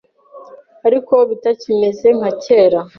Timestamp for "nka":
2.17-2.31